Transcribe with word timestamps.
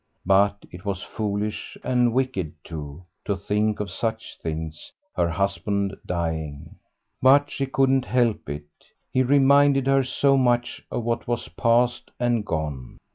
But 0.25 0.65
it 0.71 0.83
was 0.83 1.03
foolish 1.03 1.77
and 1.83 2.11
wicked, 2.11 2.53
too, 2.63 3.03
to 3.25 3.37
think 3.37 3.79
of 3.79 3.91
such 3.91 4.39
things; 4.41 4.91
her 5.15 5.29
husband 5.29 5.95
dying.... 6.07 6.77
But 7.21 7.51
she 7.51 7.67
couldn't 7.67 8.05
help 8.05 8.49
it; 8.49 8.65
he 9.11 9.21
reminded 9.21 9.85
her 9.85 9.99
of 9.99 10.07
so 10.07 10.37
much 10.37 10.83
of 10.89 11.03
what 11.03 11.27
was 11.27 11.49
past 11.49 12.09
and 12.19 12.43
gone. 12.43 12.97